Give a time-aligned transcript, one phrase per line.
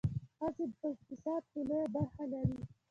[0.37, 2.57] ښځې په اقتصاد کې لویه برخه لري.